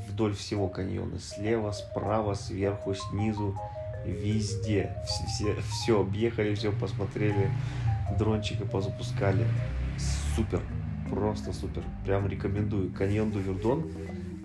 вдоль 0.09 0.35
всего 0.35 0.69
каньона. 0.69 1.19
Слева, 1.19 1.71
справа, 1.73 2.35
сверху, 2.35 2.95
снизу. 2.95 3.57
Везде. 4.05 4.97
Все, 5.07 5.55
все, 5.61 6.01
объехали, 6.01 6.55
все 6.55 6.73
посмотрели. 6.73 7.51
Дрончика 8.19 8.67
позапускали. 8.67 9.47
Супер. 10.35 10.61
Просто 11.09 11.53
супер. 11.53 11.85
Прям 12.05 12.27
рекомендую. 12.27 12.93
Каньон 12.93 13.31
Дувердон 13.31 13.93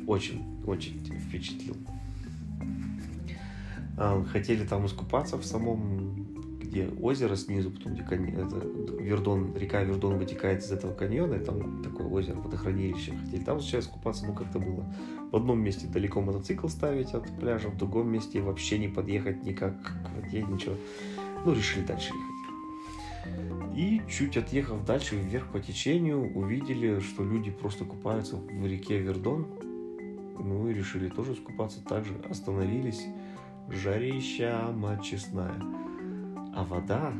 очень, 0.08 0.44
очень 0.66 1.00
впечатлил. 1.20 1.76
А, 3.98 4.24
хотели 4.24 4.66
там 4.66 4.86
искупаться 4.86 5.38
в 5.38 5.46
самом 5.46 6.26
где 6.68 6.90
озеро 7.02 7.36
снизу, 7.36 7.72
потом 7.72 7.94
где 7.94 8.04
это, 8.04 8.62
Вердон, 9.00 9.56
река 9.56 9.84
Вердон 9.84 10.18
вытекает 10.18 10.62
из 10.62 10.72
этого 10.72 10.94
каньона, 10.94 11.36
и 11.36 11.40
там 11.40 11.82
такое 11.82 12.08
озеро, 12.08 12.36
водохранилище. 12.36 13.14
Хотели 13.14 13.44
там 13.44 13.62
сейчас 13.62 13.88
купаться, 13.88 14.26
ну 14.26 14.34
как-то 14.34 14.60
было. 14.60 14.86
В 15.32 15.36
одном 15.36 15.62
месте 15.62 15.88
далеко 15.88 16.22
мотоцикл 16.22 16.68
ставить 16.68 17.14
от 17.14 17.28
пляжа, 17.40 17.70
в 17.70 17.78
другом 17.78 18.10
месте 18.12 18.42
вообще 18.42 18.78
не 18.78 18.90
подъехать 18.90 19.44
никак 19.44 19.82
к 19.82 20.10
воде, 20.16 20.44
ничего. 20.44 20.76
Ну, 21.46 21.54
решили 21.54 21.86
дальше 21.86 22.14
ехать. 22.14 22.38
И 23.76 24.02
чуть 24.10 24.38
отъехав 24.38 24.86
дальше 24.86 25.16
вверх 25.16 25.52
по 25.52 25.60
течению, 25.60 26.32
увидели, 26.36 27.00
что 27.00 27.24
люди 27.24 27.52
просто 27.52 27.86
купаются 27.86 28.36
в 28.36 28.66
реке 28.66 29.00
Вердон. 29.00 29.48
Ну 30.40 30.70
и 30.70 30.74
решили 30.74 31.10
тоже 31.10 31.34
искупаться. 31.34 31.84
Также 31.84 32.14
остановились. 32.30 33.04
Жарища 33.70 34.72
мать 34.74 35.04
честная 35.04 35.62
а 36.58 36.64
вода 36.64 37.14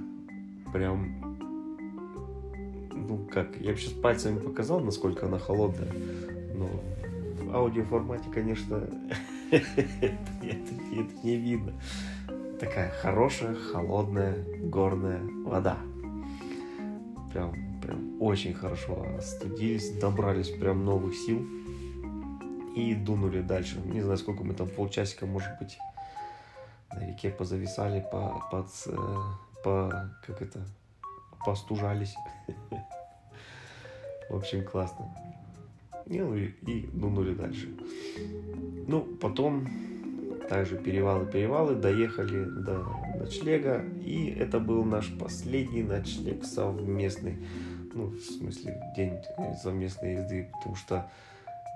прям, 0.74 1.38
ну 2.92 3.20
как, 3.32 3.56
я 3.58 3.72
бы 3.72 3.78
сейчас 3.78 3.94
пальцами 3.94 4.40
показал, 4.40 4.80
насколько 4.80 5.28
она 5.28 5.38
холодная, 5.38 5.92
но 6.56 6.68
в 7.44 7.56
аудиоформате, 7.56 8.30
конечно, 8.34 8.90
это 9.52 11.14
не 11.24 11.36
видно. 11.38 11.74
Такая 12.60 12.90
хорошая, 12.90 13.54
холодная, 13.54 14.36
горная 14.64 15.22
вода. 15.46 15.78
Прям, 17.32 17.54
прям 17.84 18.20
очень 18.20 18.56
хорошо 18.56 19.06
остудились, 19.20 19.92
добрались 20.00 20.50
прям 20.50 20.84
новых 20.84 21.16
сил 21.16 21.48
и 22.78 22.94
дунули 22.94 23.42
дальше. 23.42 23.82
Не 23.86 24.02
знаю, 24.02 24.18
сколько 24.20 24.44
мы 24.44 24.54
там, 24.54 24.68
полчасика, 24.68 25.26
может 25.26 25.58
быть, 25.60 25.80
на 26.94 27.08
реке 27.08 27.32
позависали, 27.32 28.06
по, 28.12 28.44
под, 28.52 28.68
э, 28.86 28.96
по, 29.64 30.12
как 30.26 30.42
это, 30.44 30.60
постужались. 31.44 32.16
В 34.30 34.36
общем, 34.36 34.64
классно. 34.64 35.08
Ну 36.06 36.36
и, 36.36 36.52
и 36.68 36.88
дунули 36.94 37.34
дальше. 37.34 37.68
Ну, 38.88 39.02
потом 39.02 39.68
также 40.48 40.78
перевалы-перевалы, 40.78 41.76
доехали 41.76 42.46
до 42.46 42.86
ночлега, 43.20 43.84
и 44.06 44.28
это 44.30 44.60
был 44.60 44.84
наш 44.84 45.12
последний 45.18 45.84
ночлег 45.84 46.46
совместный. 46.46 47.38
Ну, 47.94 48.08
в 48.08 48.20
смысле, 48.20 48.80
день 48.96 49.18
совместной 49.62 50.18
езды, 50.18 50.50
потому 50.54 50.76
что 50.76 51.10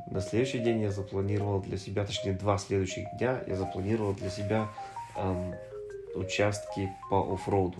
на 0.10 0.22
следующий 0.22 0.60
день 0.60 0.82
я 0.82 0.92
запланировал 0.92 1.62
для 1.62 1.78
себя, 1.78 2.06
точнее, 2.06 2.34
два 2.34 2.58
следующих 2.58 3.06
дня 3.18 3.42
я 3.48 3.56
запланировал 3.56 4.14
для 4.14 4.30
себя 4.30 4.70
эм, 5.16 5.54
участки 6.16 6.90
по 7.10 7.34
оффроуду. 7.34 7.78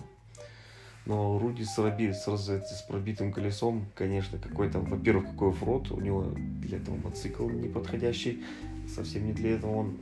Но 1.04 1.38
Руди 1.38 1.64
с, 1.64 1.76
раби, 1.78 2.12
с, 2.12 2.24
с 2.24 2.82
пробитым 2.88 3.32
колесом, 3.32 3.86
конечно, 3.94 4.38
какой-то, 4.38 4.78
во-первых, 4.80 5.26
какой 5.32 5.50
оффроуд, 5.50 5.90
у 5.90 6.00
него 6.00 6.26
для 6.60 6.78
этого 6.78 6.96
мотоцикл 6.96 7.48
неподходящий, 7.48 8.44
совсем 8.88 9.26
не 9.26 9.32
для 9.32 9.56
этого 9.56 9.78
он, 9.78 9.98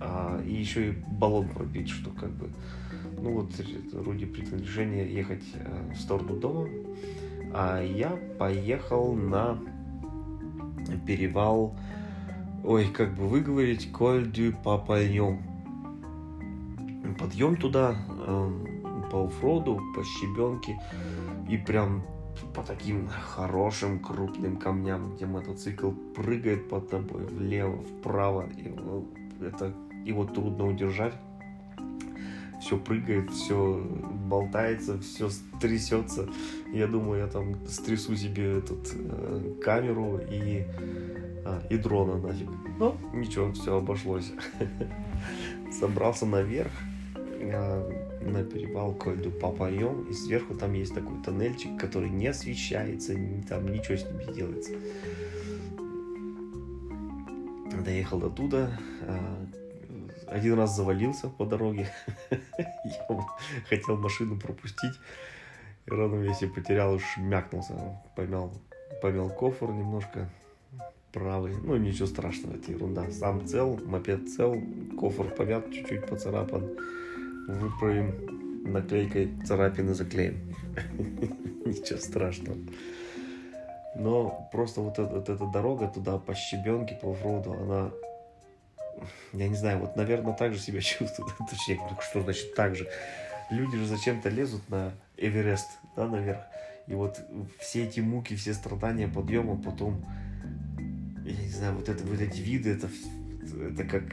а, 0.00 0.42
и 0.46 0.52
еще 0.52 0.88
и 0.88 0.92
баллон 0.92 1.48
пробить, 1.48 1.88
что 1.88 2.10
как 2.10 2.30
бы, 2.30 2.50
ну 3.18 3.32
вот 3.32 3.52
Руди 3.92 4.26
принял 4.26 4.58
решение 4.58 5.12
ехать 5.12 5.44
э, 5.54 5.92
в 5.94 5.98
сторону 5.98 6.36
дома, 6.36 6.68
а 7.54 7.82
я 7.82 8.10
поехал 8.38 9.14
на 9.14 9.58
перевал, 10.96 11.74
ой, 12.64 12.86
как 12.86 13.14
бы 13.14 13.28
выговорить, 13.28 13.90
Коль-дю 13.92 14.54
Папальон. 14.62 15.38
Подъем 17.18 17.56
туда, 17.56 17.96
э, 18.08 18.50
по 19.10 19.26
оффроуду, 19.26 19.80
по 19.94 20.02
щебенке 20.02 20.76
и 21.48 21.56
прям 21.56 22.02
по 22.54 22.62
таким 22.62 23.08
хорошим 23.08 24.00
крупным 24.00 24.56
камням, 24.56 25.14
где 25.14 25.26
мотоцикл 25.26 25.90
прыгает 26.14 26.68
под 26.68 26.88
тобой 26.88 27.24
влево, 27.26 27.82
вправо. 27.82 28.48
И, 28.56 28.68
ну, 28.68 29.06
это 29.40 29.72
его 30.04 30.24
трудно 30.24 30.66
удержать. 30.66 31.14
Все 32.64 32.78
прыгает, 32.78 33.30
все 33.30 33.86
болтается, 34.26 34.98
все 34.98 35.28
трясется. 35.60 36.30
Я 36.72 36.86
думаю, 36.86 37.20
я 37.20 37.26
там 37.26 37.56
стрясу 37.66 38.16
себе 38.16 38.56
этот 38.56 38.90
э, 38.94 39.52
камеру 39.62 40.18
и, 40.18 40.64
а, 41.44 41.62
и 41.68 41.76
дрона 41.76 42.16
нафиг. 42.16 42.48
Но 42.78 42.96
ничего, 43.12 43.52
все 43.52 43.76
обошлось. 43.76 44.32
Собрался 45.78 46.24
наверх 46.24 46.72
на 48.22 48.42
перевал 48.44 48.94
Кольду 48.94 49.30
Папайом, 49.30 50.04
и 50.04 50.14
сверху 50.14 50.54
там 50.54 50.72
есть 50.72 50.94
такой 50.94 51.22
тоннельчик, 51.22 51.78
который 51.78 52.08
не 52.08 52.28
освещается, 52.28 53.14
там 53.46 53.70
ничего 53.70 53.98
с 53.98 54.06
ним 54.06 54.26
не 54.26 54.32
делается. 54.32 54.72
Доехал 57.84 58.20
до 58.20 58.30
туда, 58.30 58.80
а, 59.02 59.46
один 60.28 60.54
раз 60.54 60.76
завалился 60.76 61.28
по 61.28 61.44
дороге, 61.44 61.88
я 62.30 63.26
хотел 63.68 63.96
машину 63.96 64.38
пропустить, 64.38 64.94
и 65.86 65.90
равновесие 65.90 66.50
потерял, 66.50 66.94
уж 66.94 67.02
мякнулся, 67.18 67.74
помял, 68.16 68.52
помял 69.02 69.30
кофр 69.30 69.70
немножко, 69.70 70.30
правый. 71.12 71.54
Ну, 71.62 71.76
ничего 71.76 72.06
страшного, 72.06 72.56
это 72.56 72.72
ерунда. 72.72 73.10
Сам 73.10 73.46
цел, 73.46 73.78
мопед 73.84 74.28
цел, 74.28 74.56
кофр 74.98 75.30
помят, 75.30 75.72
чуть-чуть 75.72 76.06
поцарапан 76.06 76.70
выправим 77.46 78.62
наклейкой 78.72 79.30
царапины 79.44 79.94
заклеим. 79.94 80.54
Ничего 81.64 81.98
страшного. 81.98 82.58
Но 83.96 84.48
просто 84.52 84.80
вот 84.80 84.98
эта, 84.98 85.14
вот 85.14 85.28
эта 85.28 85.46
дорога 85.46 85.88
туда 85.88 86.18
по 86.18 86.34
щебенке, 86.34 86.98
по 87.00 87.12
оффроуду, 87.12 87.52
она, 87.52 87.90
я 89.32 89.48
не 89.48 89.56
знаю, 89.56 89.78
вот, 89.78 89.96
наверное, 89.96 90.34
так 90.34 90.54
же 90.54 90.60
себя 90.60 90.80
чувствует. 90.82 91.32
Точнее, 91.50 91.80
ну, 91.90 91.96
что 92.00 92.22
значит 92.22 92.54
так 92.54 92.74
же? 92.76 92.88
Люди 93.50 93.76
же 93.76 93.86
зачем-то 93.86 94.28
лезут 94.28 94.68
на 94.68 94.92
Эверест, 95.16 95.68
да, 95.96 96.06
наверх. 96.06 96.40
И 96.86 96.94
вот 96.94 97.20
все 97.60 97.84
эти 97.84 98.00
муки, 98.00 98.34
все 98.34 98.52
страдания 98.52 99.08
подъема, 99.08 99.56
потом, 99.56 100.04
я 101.24 101.36
не 101.36 101.48
знаю, 101.48 101.74
вот, 101.74 101.88
это, 101.88 102.04
вот 102.04 102.20
эти 102.20 102.40
виды, 102.40 102.70
это, 102.70 102.88
это 103.70 103.84
как 103.84 104.04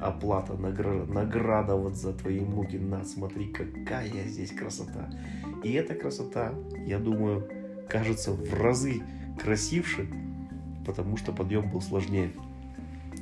оплата, 0.00 0.54
награда, 0.54 1.12
награда 1.12 1.74
вот 1.74 1.96
за 1.96 2.12
твои 2.12 2.40
муки. 2.40 2.76
На, 2.76 3.04
смотри, 3.04 3.48
какая 3.48 4.26
здесь 4.26 4.52
красота. 4.52 5.10
И 5.64 5.72
эта 5.72 5.94
красота, 5.94 6.54
я 6.86 6.98
думаю, 6.98 7.48
кажется 7.88 8.32
в 8.32 8.54
разы 8.54 9.02
красивше, 9.40 10.08
потому 10.86 11.16
что 11.16 11.32
подъем 11.32 11.70
был 11.70 11.80
сложнее. 11.80 12.32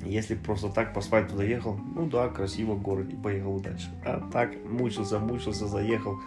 Если 0.07 0.35
просто 0.35 0.69
так 0.69 0.95
по 0.95 1.01
асфальту 1.01 1.37
доехал, 1.37 1.77
ну 1.95 2.07
да, 2.07 2.29
красиво 2.29 2.77
город 2.77 3.12
и 3.12 3.16
поехал 3.16 3.61
дальше. 3.61 3.90
А 4.05 4.21
так 4.33 4.53
мучился, 4.64 5.19
мучился, 5.19 5.66
заехал, 5.66 6.19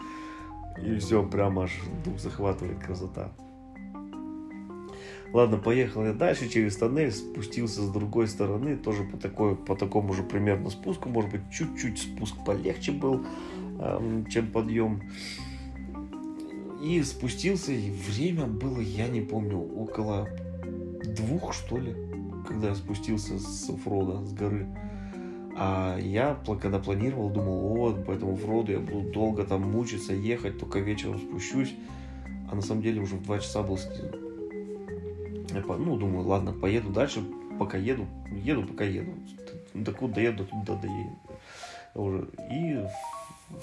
и 0.83 0.97
все, 0.97 1.25
прямо 1.25 1.63
аж 1.63 1.79
дух 2.03 2.19
захватывает 2.19 2.79
красота. 2.79 3.31
Ладно, 5.31 5.57
поехал 5.57 6.05
я 6.05 6.13
дальше 6.13 6.49
через 6.49 6.75
тоннель, 6.77 7.11
спустился 7.11 7.83
с 7.83 7.89
другой 7.89 8.27
стороны, 8.27 8.75
тоже 8.75 9.03
по, 9.03 9.17
такой, 9.17 9.55
по 9.55 9.75
такому 9.75 10.13
же 10.13 10.23
примерно 10.23 10.71
спуску, 10.71 11.07
может 11.09 11.31
быть, 11.31 11.41
чуть-чуть 11.51 11.99
спуск 11.99 12.35
полегче 12.43 12.91
был, 12.91 13.23
чем 14.29 14.47
подъем. 14.47 15.03
И 16.81 17.03
спустился, 17.03 17.71
и 17.73 17.91
время 17.91 18.45
было, 18.45 18.79
я 18.79 19.07
не 19.07 19.21
помню, 19.21 19.59
около 19.59 20.27
двух, 21.03 21.53
что 21.53 21.77
ли, 21.77 21.93
когда 22.49 22.69
я 22.69 22.75
спустился 22.75 23.37
с 23.39 23.69
оффрода, 23.69 24.25
с 24.25 24.33
горы. 24.33 24.67
А 25.55 25.97
я, 25.99 26.37
когда 26.59 26.79
планировал, 26.79 27.29
думал, 27.29 27.59
вот, 27.59 28.05
по 28.05 28.11
этому 28.11 28.33
оффроду 28.33 28.71
я 28.71 28.79
буду 28.79 29.11
долго 29.11 29.45
там 29.45 29.71
мучиться, 29.71 30.13
ехать, 30.13 30.57
только 30.57 30.79
вечером 30.79 31.19
спущусь. 31.19 31.75
А 32.51 32.55
на 32.55 32.61
самом 32.61 32.81
деле 32.81 33.01
уже 33.01 33.15
в 33.15 33.23
два 33.23 33.39
часа 33.39 33.61
был 33.61 33.77
я, 35.51 35.61
ну, 35.61 35.97
думаю, 35.97 36.27
ладно, 36.27 36.53
поеду 36.53 36.89
дальше, 36.89 37.23
пока 37.57 37.77
еду, 37.77 38.07
еду, 38.31 38.63
пока 38.63 38.83
еду. 38.83 39.13
Докуда 39.73 40.15
доеду, 40.15 40.45
туда 40.45 40.75
доеду. 40.75 41.19
Уже. 41.95 42.27
И 42.51 42.83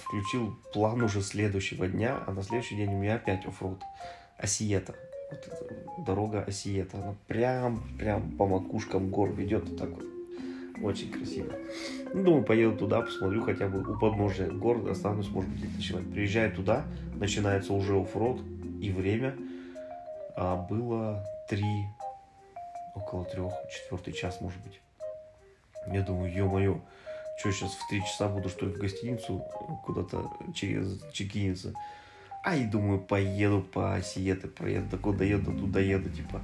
включил 0.05 0.57
план 0.73 1.03
уже 1.03 1.23
следующего 1.23 1.87
дня, 1.87 2.19
а 2.27 2.33
на 2.33 2.43
следующий 2.43 2.77
день 2.77 2.93
у 2.93 2.99
меня 2.99 3.17
опять 3.17 3.47
оффроуд. 3.47 3.81
Осиета. 4.39 4.95
Вот 5.31 5.86
дорога 5.99 6.43
Осиета. 6.43 6.99
Она 6.99 7.15
прям, 7.27 7.83
прям 7.99 8.31
по 8.33 8.47
макушкам 8.47 9.11
гор 9.11 9.33
ведет 9.33 9.69
вот 9.69 9.79
так 9.79 9.91
вот. 9.91 10.05
Очень 10.83 11.11
красиво. 11.11 11.53
Ну, 12.13 12.23
думаю, 12.23 12.45
поеду 12.45 12.77
туда, 12.77 13.01
посмотрю 13.01 13.43
хотя 13.43 13.69
бы 13.69 13.81
у 13.81 13.99
подножия 13.99 14.51
города, 14.51 14.91
останусь, 14.91 15.29
может 15.31 15.51
быть, 15.51 15.75
ночевать. 15.75 16.11
Приезжаю 16.11 16.53
туда, 16.53 16.85
начинается 17.15 17.73
уже 17.73 17.99
оффроуд, 17.99 18.43
и 18.81 18.91
время 18.91 19.35
а, 20.37 20.57
было 20.57 21.25
три, 21.49 21.87
около 22.95 23.25
трех, 23.25 23.53
четвертый 23.71 24.13
час, 24.13 24.41
может 24.41 24.61
быть. 24.63 24.81
Я 25.91 26.03
думаю, 26.03 26.33
ё-моё, 26.33 26.81
что 27.39 27.53
сейчас 27.53 27.73
в 27.73 27.89
три 27.89 28.03
часа 28.03 28.29
буду, 28.29 28.49
что 28.51 28.67
ли, 28.67 28.73
в 28.73 28.79
гостиницу 28.79 29.43
куда-то 29.85 30.31
через 30.55 31.01
чекиниться. 31.13 31.73
А 32.47 32.55
и 32.55 32.65
думаю, 32.65 33.01
поеду 33.01 33.61
по 33.61 34.01
Ассиетте, 34.01 34.47
проеду, 34.47 34.91
до 34.93 34.99
куда 34.99 35.25
еду, 35.25 35.53
туда 35.53 35.81
еду, 35.81 36.09
типа. 36.09 36.41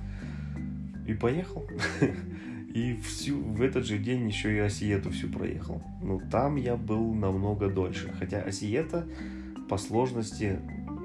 И 1.06 1.14
поехал. 1.14 1.64
И 2.74 2.96
всю, 2.96 3.40
в 3.40 3.62
этот 3.62 3.86
же 3.86 3.98
день 3.98 4.26
еще 4.26 4.52
и 4.52 4.58
Ассиетту 4.58 5.10
всю 5.10 5.28
проехал. 5.28 5.80
Но 6.02 6.18
ну, 6.18 6.22
там 6.28 6.56
я 6.56 6.74
был 6.74 7.14
намного 7.14 7.68
дольше. 7.68 8.12
Хотя 8.18 8.40
Ассиетта 8.42 9.06
по 9.68 9.78
сложности 9.78 10.58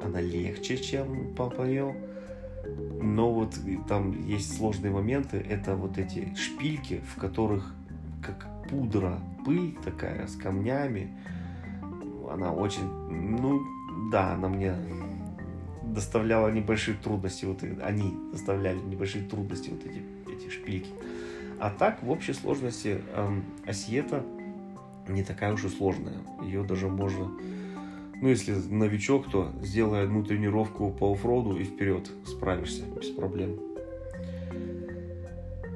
она 0.04 0.20
легче, 0.20 0.78
чем 0.78 1.36
Парпайон. 1.36 1.94
Но 3.00 3.32
вот 3.32 3.56
там 3.88 4.28
есть 4.28 4.58
сложные 4.58 4.92
моменты. 4.92 5.38
Это 5.38 5.76
вот 5.76 6.00
эти 6.00 6.34
шпильки, 6.36 7.02
в 7.14 7.20
которых 7.20 7.72
как 8.24 8.48
пудра, 8.68 9.20
пыль 9.46 9.78
такая 9.86 10.26
с 10.26 10.36
камнями. 10.36 11.16
Она 12.32 12.52
очень, 12.52 12.90
ну 13.12 13.77
да, 14.12 14.34
она 14.34 14.48
мне 14.48 14.76
доставляла 15.84 16.50
небольшие 16.50 16.98
трудности. 16.98 17.46
Вот 17.46 17.64
они 17.82 18.14
доставляли 18.32 18.80
небольшие 18.80 19.24
трудности 19.24 19.70
вот 19.70 19.86
эти, 19.86 20.02
эти 20.32 20.50
шпильки. 20.50 20.90
А 21.60 21.70
так, 21.72 22.04
в 22.04 22.10
общей 22.12 22.34
сложности, 22.34 23.02
эм, 23.16 23.44
Осиета 23.66 24.24
не 25.08 25.24
такая 25.24 25.54
уж 25.54 25.64
и 25.64 25.70
сложная. 25.70 26.18
Ее 26.44 26.64
даже 26.64 26.88
можно 26.88 27.32
ну, 28.20 28.30
если 28.30 28.54
новичок, 28.54 29.30
то 29.30 29.52
сделай 29.62 30.04
одну 30.04 30.24
тренировку 30.24 30.90
по 30.90 31.14
оффроуду 31.14 31.58
и 31.58 31.64
вперед 31.64 32.10
справишься 32.26 32.84
без 32.86 33.10
проблем. 33.10 33.60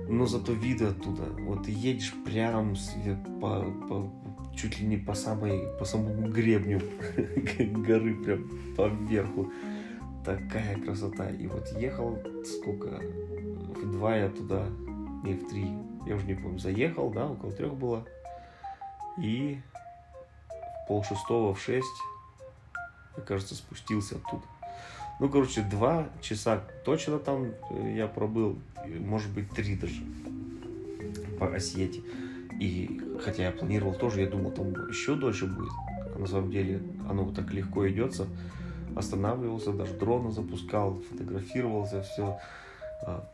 Но 0.09 0.25
зато 0.25 0.53
виды 0.53 0.85
оттуда. 0.85 1.23
Вот 1.41 1.65
ты 1.65 1.71
едешь 1.71 2.13
прям 2.25 2.75
по, 3.39 3.61
по, 3.87 4.11
чуть 4.55 4.79
ли 4.79 4.87
не 4.87 4.97
по 4.97 5.13
самой, 5.13 5.67
по 5.79 5.85
самому 5.85 6.29
гребню 6.29 6.81
горы, 7.85 8.15
прям 8.15 8.49
по 8.75 8.87
верху. 8.87 9.51
Такая 10.23 10.77
красота. 10.79 11.29
И 11.29 11.47
вот 11.47 11.67
ехал 11.79 12.19
сколько? 12.45 13.01
В 13.75 13.91
два 13.91 14.15
я 14.15 14.29
туда, 14.29 14.67
не 15.23 15.33
в 15.33 15.49
три, 15.49 15.67
я 16.05 16.15
уже 16.15 16.25
не 16.25 16.35
помню, 16.35 16.59
заехал, 16.59 17.09
да, 17.09 17.27
около 17.27 17.51
трех 17.51 17.75
было. 17.75 18.05
И 19.17 19.59
в 20.49 20.87
пол 20.87 21.03
шестого, 21.03 21.53
в 21.53 21.61
шесть 21.61 21.87
я, 23.17 23.23
кажется, 23.23 23.55
спустился 23.55 24.15
оттуда. 24.15 24.43
Ну, 25.19 25.29
короче, 25.29 25.61
два 25.61 26.09
часа 26.21 26.63
точно 26.83 27.19
там 27.19 27.51
э, 27.69 27.93
я 27.95 28.07
пробыл, 28.07 28.57
может 28.99 29.31
быть, 29.31 29.49
три 29.51 29.75
даже 29.75 30.01
по 31.39 31.53
Осете. 31.53 32.01
И 32.61 33.01
хотя 33.23 33.45
я 33.45 33.51
планировал 33.51 33.95
тоже, 33.95 34.21
я 34.21 34.27
думал, 34.27 34.51
там 34.51 34.87
еще 34.87 35.15
дольше 35.15 35.47
будет. 35.47 35.71
А 36.15 36.19
на 36.19 36.27
самом 36.27 36.51
деле 36.51 36.79
оно 37.09 37.23
вот 37.23 37.35
так 37.35 37.51
легко 37.51 37.89
идется. 37.89 38.27
Останавливался, 38.95 39.73
даже 39.73 39.95
дрона 39.95 40.29
запускал, 40.29 41.01
фотографировался, 41.09 42.03
все. 42.03 42.37
А, 43.01 43.27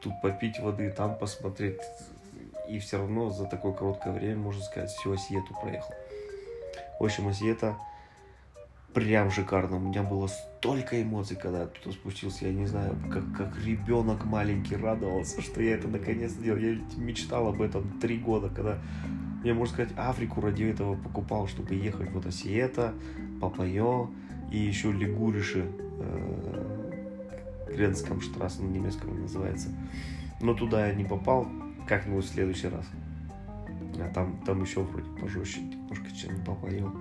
тут 0.00 0.14
попить 0.22 0.58
воды, 0.58 0.90
там 0.90 1.18
посмотреть. 1.18 1.80
И 2.66 2.78
все 2.78 2.96
равно 2.96 3.28
за 3.28 3.44
такое 3.44 3.74
короткое 3.74 4.14
время, 4.14 4.38
можно 4.38 4.62
сказать, 4.62 4.88
всю 4.88 5.12
Ассиетту 5.12 5.54
проехал. 5.60 5.92
В 6.98 7.04
общем, 7.04 7.28
Ассиетта 7.28 7.76
прям 8.94 9.30
шикарно. 9.30 9.76
У 9.76 9.80
меня 9.80 10.02
было 10.02 10.26
столько 10.26 11.00
эмоций, 11.02 11.36
когда 11.36 11.60
я 11.60 11.66
туда 11.66 11.92
спустился. 11.92 12.46
Я 12.46 12.52
не 12.52 12.66
знаю, 12.66 12.96
как, 13.10 13.24
как 13.36 13.64
ребенок 13.64 14.24
маленький 14.24 14.76
радовался, 14.76 15.40
что 15.42 15.62
я 15.62 15.74
это 15.74 15.88
наконец 15.88 16.32
сделал. 16.32 16.58
Я 16.58 16.78
мечтал 16.96 17.48
об 17.48 17.62
этом 17.62 17.98
три 18.00 18.18
года, 18.18 18.48
когда 18.48 18.78
я, 19.44 19.54
можно 19.54 19.74
сказать, 19.74 19.92
Африку 19.96 20.40
ради 20.40 20.64
этого 20.64 20.96
покупал, 20.96 21.48
чтобы 21.48 21.74
ехать 21.74 22.10
вот 22.10 22.26
Ассиетта, 22.26 22.94
Парпайон 23.40 24.10
и 24.50 24.58
еще 24.58 24.92
Ligurische. 24.92 25.70
Э, 25.98 26.70
Grenzkammstraße 27.68 28.62
на 28.62 28.68
немецком 28.68 29.20
называется. 29.20 29.68
Но 30.40 30.54
туда 30.54 30.88
я 30.88 30.94
не 30.94 31.04
попал, 31.04 31.46
как-нибудь 31.86 32.24
в 32.24 32.28
следующий 32.28 32.68
раз. 32.68 32.84
А 33.98 34.08
там, 34.12 34.42
там 34.44 34.62
еще 34.62 34.82
вроде 34.82 35.08
пожестче 35.20 35.60
немножко, 35.60 36.10
чем 36.14 36.44
Парпайон. 36.44 36.92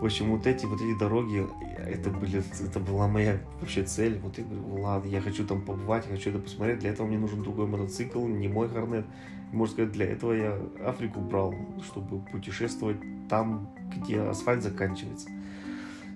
В 0.00 0.04
общем, 0.06 0.30
вот 0.30 0.46
эти 0.46 0.64
вот 0.64 0.80
эти 0.80 0.98
дороги, 0.98 1.46
это 1.76 2.08
были, 2.08 2.42
это 2.66 2.80
была 2.80 3.06
моя 3.06 3.38
вообще 3.60 3.82
цель. 3.82 4.18
Вот 4.18 4.38
я 4.38 4.44
говорю, 4.44 4.82
ладно, 4.82 5.08
я 5.08 5.20
хочу 5.20 5.46
там 5.46 5.60
побывать, 5.60 6.06
я 6.06 6.16
хочу 6.16 6.30
это 6.30 6.38
посмотреть. 6.38 6.78
Для 6.78 6.90
этого 6.90 7.06
мне 7.06 7.18
нужен 7.18 7.42
другой 7.42 7.66
мотоцикл, 7.66 8.26
не 8.26 8.48
мой 8.48 8.70
Hornet. 8.70 9.04
Можно 9.52 9.72
сказать, 9.74 9.92
для 9.92 10.06
этого 10.06 10.32
я 10.32 10.58
Африку 10.86 11.20
брал, 11.20 11.54
чтобы 11.84 12.24
путешествовать 12.24 12.96
там, 13.28 13.68
где 13.94 14.20
асфальт 14.20 14.62
заканчивается. 14.62 15.28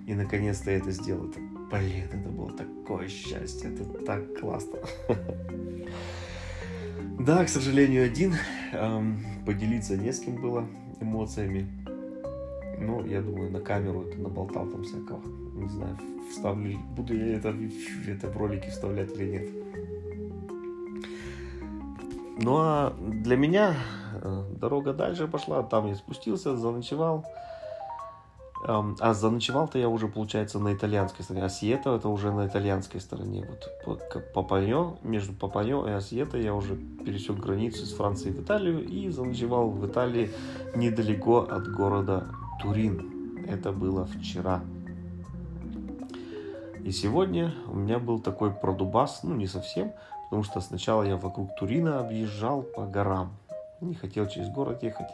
И 0.07 0.15
наконец-то 0.15 0.71
я 0.71 0.77
это 0.77 0.89
сделал. 0.89 1.29
Это, 1.29 1.39
блин, 1.39 2.05
это 2.11 2.29
было 2.29 2.51
такое 2.53 3.07
счастье, 3.07 3.71
это 3.71 3.83
так 4.03 4.39
классно. 4.39 4.79
Да, 7.17 7.45
к 7.45 7.49
сожалению, 7.49 8.05
один. 8.05 8.35
Поделиться 9.45 9.95
не 9.95 10.11
с 10.11 10.19
кем 10.19 10.35
было 10.35 10.67
эмоциями. 10.99 11.65
Ну, 12.79 13.05
я 13.05 13.21
думаю, 13.21 13.51
на 13.51 13.59
камеру 13.59 14.03
это 14.03 14.19
наболтал 14.19 14.67
там 14.67 14.83
всякого. 14.83 15.21
Не 15.53 15.69
знаю, 15.69 15.97
вставлю, 16.29 16.77
буду 16.95 17.15
я 17.15 17.37
это, 17.37 17.55
это 18.07 18.29
в 18.29 18.37
ролики 18.37 18.69
вставлять 18.69 19.11
или 19.17 19.31
нет. 19.31 19.49
Ну 22.37 22.57
а 22.57 22.93
для 22.99 23.37
меня 23.37 23.75
э, 24.21 24.43
дорога 24.59 24.93
дальше 24.93 25.27
пошла, 25.27 25.63
там 25.63 25.87
я 25.87 25.95
спустился, 25.95 26.57
заночевал. 26.57 27.25
А 28.67 29.13
заночевал-то 29.13 29.77
я 29.77 29.87
уже, 29.89 30.07
получается, 30.07 30.57
на 30.57 30.73
итальянской 30.73 31.23
стороне. 31.23 31.45
А 31.45 31.49
Сиета 31.49 31.95
это 31.95 32.09
уже 32.09 32.31
на 32.31 32.47
итальянской 32.47 32.99
стороне. 32.99 33.47
Вот 33.85 34.01
Папаньо, 34.33 34.97
между 35.03 35.33
Папаньо 35.33 35.87
и 35.87 35.91
Асиета 35.91 36.39
я 36.39 36.55
уже 36.55 36.75
пересек 36.75 37.35
границу 37.35 37.83
из 37.83 37.93
Франции 37.93 38.31
в 38.31 38.41
Италию 38.41 38.83
и 38.83 39.09
заночевал 39.09 39.69
в 39.69 39.85
Италии 39.85 40.31
недалеко 40.75 41.41
от 41.41 41.71
города 41.71 42.27
Турин. 42.61 43.45
Это 43.47 43.71
было 43.71 44.05
вчера. 44.05 44.63
И 46.83 46.91
сегодня 46.91 47.53
у 47.67 47.75
меня 47.75 47.99
был 47.99 48.19
такой 48.19 48.51
продубас, 48.51 49.21
ну 49.23 49.35
не 49.35 49.47
совсем, 49.47 49.91
потому 50.25 50.43
что 50.43 50.61
сначала 50.61 51.03
я 51.03 51.17
вокруг 51.17 51.55
Турина 51.55 51.99
объезжал 51.99 52.61
по 52.61 52.85
горам. 52.85 53.35
Не 53.81 53.95
хотел 53.95 54.27
через 54.27 54.49
город 54.49 54.83
ехать. 54.83 55.09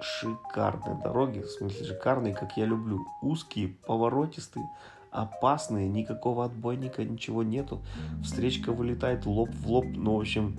Шикарные 0.00 0.96
дороги, 1.02 1.40
в 1.40 1.48
смысле 1.48 1.86
шикарные, 1.86 2.34
как 2.34 2.56
я 2.56 2.66
люблю. 2.66 3.04
Узкие, 3.20 3.68
поворотистые, 3.68 4.70
опасные, 5.10 5.88
никакого 5.88 6.44
отбойника, 6.44 7.04
ничего 7.04 7.42
нету. 7.42 7.82
Встречка 8.22 8.72
вылетает 8.72 9.26
лоб 9.26 9.50
в 9.50 9.68
лоб, 9.68 9.86
ну, 9.88 10.16
в 10.16 10.20
общем, 10.20 10.58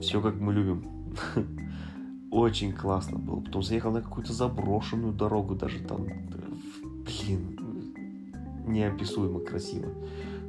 все 0.00 0.20
как 0.20 0.34
мы 0.34 0.52
любим. 0.52 1.14
Очень 2.34 2.72
классно 2.72 3.16
было. 3.16 3.38
Потом 3.38 3.62
заехал 3.62 3.92
на 3.92 4.02
какую-то 4.02 4.32
заброшенную 4.32 5.12
дорогу, 5.12 5.54
даже 5.54 5.78
там, 5.78 6.08
блин, 7.04 7.94
неописуемо 8.66 9.38
красиво. 9.38 9.88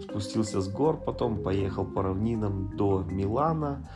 Спустился 0.02 0.62
с 0.62 0.68
гор, 0.68 0.98
потом 0.98 1.44
поехал 1.44 1.86
по 1.86 2.02
равнинам 2.02 2.76
до 2.76 3.06
Милана. 3.08 3.88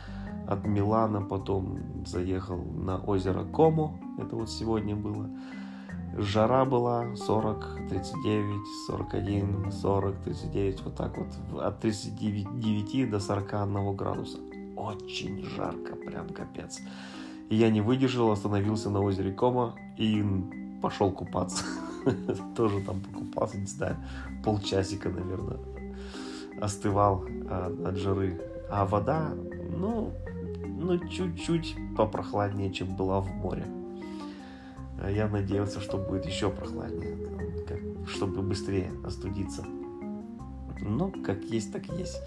От 0.46 0.68
Милана 0.68 1.20
потом 1.20 1.80
заехал 2.06 2.62
на 2.62 2.96
озеро 2.98 3.42
Комо. 3.42 3.98
Это 4.18 4.36
вот 4.36 4.50
сегодня 4.50 4.94
было. 4.94 5.28
Жара 6.16 6.64
была 6.64 7.16
40, 7.16 7.88
39, 7.88 8.86
41, 8.86 9.72
40, 9.72 10.16
39, 10.22 10.82
вот 10.84 10.94
так 10.94 11.18
вот. 11.18 11.60
От 11.60 11.80
39 11.80 13.10
до 13.10 13.18
41 13.18 13.96
градуса. 13.96 14.38
Очень 14.76 15.42
жарко, 15.42 15.96
прям 15.96 16.28
капец. 16.28 16.80
И 17.50 17.56
я 17.56 17.68
не 17.68 17.80
выдержал, 17.80 18.30
остановился 18.30 18.90
на 18.90 19.00
озере 19.00 19.32
Кома 19.32 19.74
и 19.98 20.24
пошел 20.80 21.10
купаться. 21.10 21.64
Тоже 22.56 22.80
там 22.80 23.00
покупался, 23.00 23.58
не 23.58 23.66
знаю, 23.66 23.96
полчасика, 24.44 25.10
наверное, 25.10 25.58
остывал 26.60 27.24
а, 27.48 27.74
от 27.86 27.96
жары. 27.96 28.40
А 28.70 28.86
вода, 28.86 29.32
ну, 29.76 30.12
ну, 30.64 30.96
чуть-чуть 31.08 31.76
попрохладнее, 31.96 32.72
чем 32.72 32.94
была 32.94 33.20
в 33.20 33.28
море. 33.34 33.66
А 35.02 35.10
я 35.10 35.28
надеялся, 35.28 35.80
что 35.80 35.98
будет 35.98 36.26
еще 36.26 36.50
прохладнее, 36.50 37.18
чтобы 38.06 38.42
быстрее 38.42 38.92
остудиться. 39.04 39.64
Но 40.80 41.10
как 41.24 41.42
есть, 41.42 41.72
так 41.72 41.84
есть. 41.98 42.22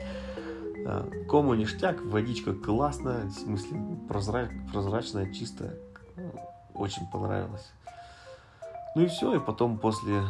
Кому 1.29 1.53
ништяк, 1.53 2.01
водичка 2.03 2.53
классная, 2.53 3.25
в 3.25 3.31
смысле 3.31 3.79
прозрач, 4.07 4.49
прозрачная, 4.71 5.33
чистая. 5.33 5.75
Очень 6.73 7.05
понравилось. 7.11 7.71
Ну 8.95 9.01
и 9.01 9.07
все, 9.07 9.35
и 9.35 9.39
потом 9.39 9.79
после 9.79 10.17
э, 10.17 10.23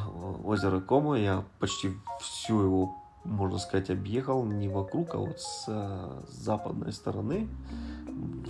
озера 0.46 0.80
Кома 0.80 1.20
я 1.20 1.44
почти 1.60 1.92
всю 2.22 2.62
его, 2.62 2.96
можно 3.26 3.58
сказать, 3.58 3.89
объехал 3.89 4.46
не 4.46 4.70
вокруг, 4.70 5.16
а 5.16 5.18
вот 5.18 5.39
с 5.42 5.66
э, 5.68 6.22
западной 6.30 6.94
стороны. 6.94 7.50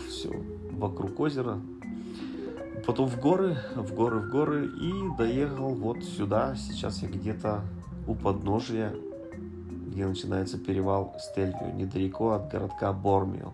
Все, 0.08 0.32
вокруг 0.72 1.20
озера. 1.20 1.60
Потом 2.86 3.08
в 3.08 3.20
горы, 3.20 3.58
в 3.76 3.94
горы, 3.96 4.20
в 4.20 4.30
горы 4.30 4.68
и 4.68 4.94
доехал 5.18 5.74
вот 5.74 6.04
сюда. 6.04 6.56
Сейчас 6.56 7.02
я 7.02 7.08
где-то 7.08 7.62
у 8.06 8.13
подножия 8.13 8.94
где 9.93 10.08
начинается 10.08 10.58
перевал 10.58 11.15
Стельвио, 11.19 11.69
недалеко 11.71 12.32
от 12.32 12.49
городка 12.49 12.91
Бормио. 12.93 13.53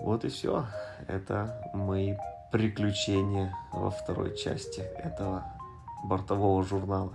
Вот 0.00 0.24
и 0.24 0.28
все. 0.28 0.66
Это 1.06 1.70
мои 1.72 2.14
приключения 2.50 3.54
во 3.72 3.90
второй 3.90 4.36
части 4.36 4.80
этого 4.80 5.44
бортового 6.04 6.64
журнала. 6.64 7.12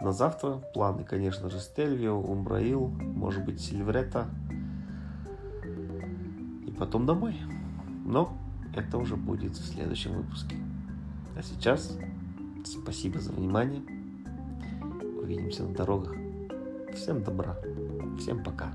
На 0.00 0.12
завтра 0.12 0.58
планы, 0.74 1.04
конечно 1.04 1.48
же, 1.48 1.58
Стельвио, 1.58 2.18
Умбраил, 2.18 2.88
может 2.88 3.44
быть, 3.44 3.60
Сильврета. 3.60 4.26
И 6.66 6.70
потом 6.70 7.06
домой. 7.06 7.36
Но 8.04 8.36
это 8.74 8.98
уже 8.98 9.16
будет 9.16 9.52
в 9.52 9.72
следующем 9.72 10.12
выпуске. 10.12 10.56
А 11.36 11.42
сейчас 11.42 11.96
спасибо 12.64 13.20
за 13.20 13.32
внимание. 13.32 13.82
Увидимся 15.22 15.62
на 15.62 15.74
дорогах. 15.74 16.25
Всем 16.96 17.22
добра. 17.22 17.56
Всем 18.18 18.42
пока. 18.42 18.72